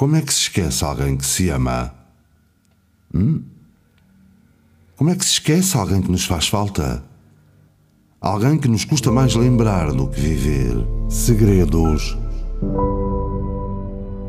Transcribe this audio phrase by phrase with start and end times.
[0.00, 1.92] Como é que se esquece alguém que se ama?
[3.14, 3.42] Hum?
[4.96, 7.04] Como é que se esquece alguém que nos faz falta?
[8.18, 10.72] Alguém que nos custa mais lembrar do que viver.
[11.10, 12.16] Segredos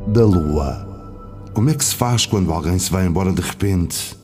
[0.10, 1.49] da Lua.
[1.53, 4.17] Como é que se faz quando alguém se vai embora de repente?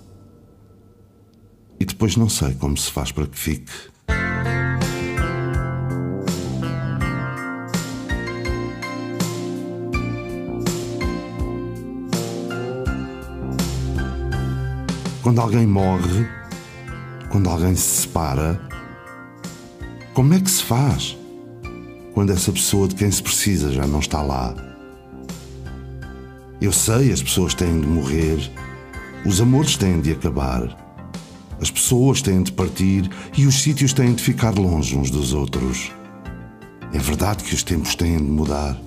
[1.79, 3.71] E depois não sei como se faz para que fique.
[15.27, 16.25] Quando alguém morre,
[17.29, 18.61] quando alguém se separa,
[20.13, 21.17] como é que se faz
[22.13, 24.55] quando essa pessoa de quem se precisa já não está lá?
[26.61, 28.39] Eu sei, as pessoas têm de morrer,
[29.25, 30.63] os amores têm de acabar,
[31.59, 35.91] as pessoas têm de partir e os sítios têm de ficar longe uns dos outros.
[36.93, 38.79] É verdade que os tempos têm de mudar.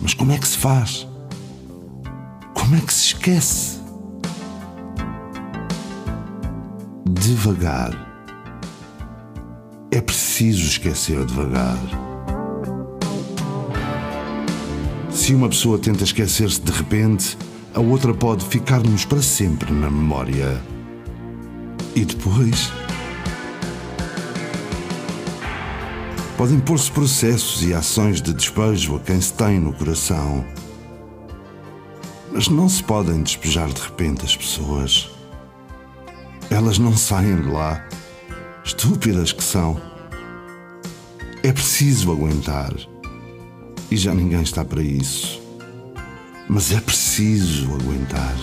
[0.00, 1.06] Mas como é que se faz?
[2.54, 3.79] Como é que se esquece?
[7.10, 7.92] Devagar.
[9.90, 11.78] É preciso esquecer devagar.
[15.10, 17.36] Se uma pessoa tenta esquecer-se de repente,
[17.74, 20.62] a outra pode ficar-nos para sempre na memória.
[21.96, 22.70] E depois.
[26.36, 30.44] Podem pôr-se processos e ações de despejo a quem se tem no coração.
[32.32, 35.19] Mas não se podem despejar de repente as pessoas.
[36.50, 37.86] Elas não saem de lá.
[38.64, 39.80] Estúpidas que são.
[41.44, 42.74] É preciso aguentar.
[43.88, 45.40] E já ninguém está para isso.
[46.48, 48.34] Mas é preciso aguentar.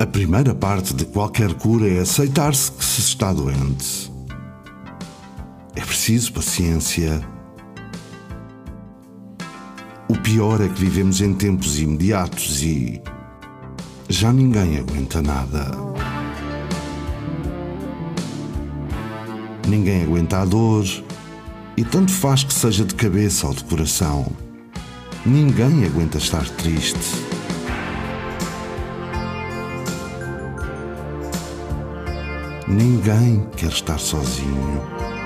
[0.00, 4.12] A primeira parte de qualquer cura é aceitar-se que se está doente.
[5.76, 7.37] É preciso paciência
[10.08, 13.00] o pior é que vivemos em tempos imediatos e
[14.08, 15.70] já ninguém aguenta nada.
[19.68, 20.84] Ninguém aguenta a dor
[21.76, 24.26] e tanto faz que seja de cabeça ou de coração.
[25.26, 26.98] Ninguém aguenta estar triste.
[32.66, 35.17] Ninguém quer estar sozinho.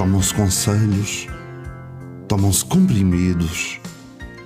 [0.00, 1.28] Tomam-se conselhos,
[2.26, 3.78] tomam-se comprimidos,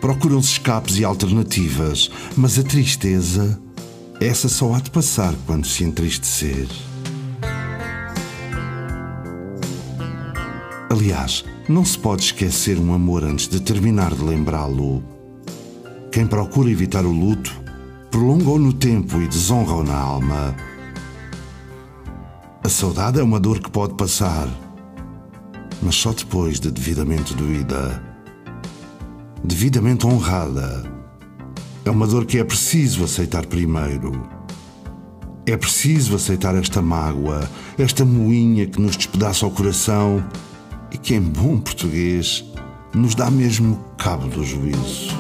[0.00, 3.56] procuram-se escapes e alternativas, mas a tristeza,
[4.20, 6.66] essa só há de passar quando se entristecer.
[10.91, 15.04] Aliás, não se pode esquecer um amor antes de terminar de lembrá-lo.
[16.10, 17.54] Quem procura evitar o luto,
[18.10, 20.53] prolonga-o no tempo e desonra-o na alma.
[22.60, 24.48] A saudade é uma dor que pode passar
[25.84, 28.03] mas só depois de devidamente doída,
[29.45, 30.91] devidamente honrada.
[31.84, 34.27] É uma dor que é preciso aceitar primeiro.
[35.44, 37.47] É preciso aceitar esta mágoa,
[37.77, 40.25] esta moinha que nos despedaça o coração
[40.91, 42.43] e que, em bom português,
[42.94, 45.15] nos dá mesmo cabo do juízo.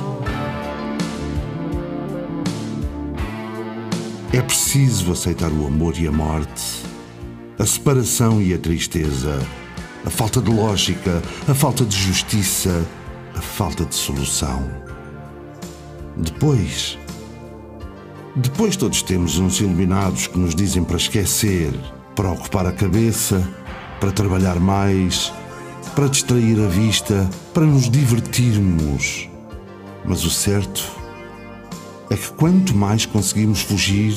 [4.32, 6.82] É preciso aceitar o amor e a morte,
[7.58, 9.38] a separação e a tristeza
[10.04, 12.84] a falta de lógica, a falta de justiça,
[13.34, 14.68] a falta de solução.
[16.16, 16.98] Depois,
[18.36, 21.72] depois todos temos uns iluminados que nos dizem para esquecer,
[22.14, 23.42] para ocupar a cabeça,
[23.98, 25.32] para trabalhar mais,
[25.94, 29.28] para distrair a vista, para nos divertirmos.
[30.04, 30.84] Mas o certo
[32.10, 34.14] é que quanto mais conseguimos fugir,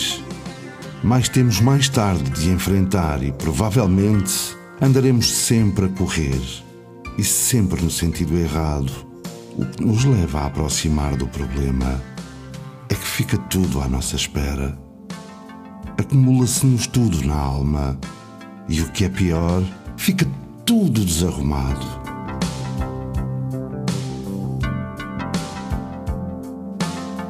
[1.01, 6.39] mais temos mais tarde de enfrentar e provavelmente Andaremos sempre a correr
[7.17, 8.91] e sempre no sentido errado.
[9.57, 11.99] O que nos leva a aproximar do problema
[12.87, 14.77] é que fica tudo à nossa espera.
[15.97, 17.99] Acumula-se-nos tudo na alma
[18.69, 19.63] e o que é pior,
[19.97, 20.27] fica
[20.63, 21.87] tudo desarrumado.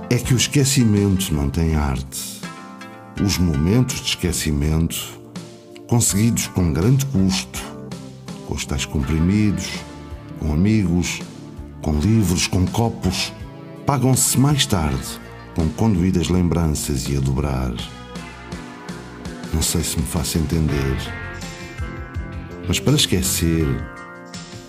[0.09, 2.41] É que o esquecimento não tem arte.
[3.23, 5.17] Os momentos de esquecimento
[5.88, 7.63] conseguidos com grande custo,
[8.48, 9.69] com os tais comprimidos,
[10.39, 11.22] com amigos,
[11.81, 13.31] com livros, com copos,
[13.86, 15.19] pagam-se mais tarde
[15.57, 17.74] com conduídas lembranças e a dobrar.
[19.51, 20.98] Não sei se me faço entender,
[22.68, 23.66] mas para esquecer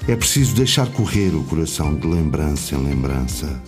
[0.09, 3.62] é preciso deixar correr o coração de lembrança em lembrança,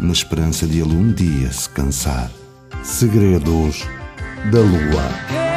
[0.00, 2.28] na esperança de ele um dia se cansar.
[2.82, 3.84] Segredos
[4.50, 5.53] da Lua.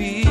[0.00, 0.29] be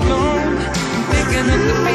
[0.00, 0.56] alone,
[1.10, 1.85] picking up the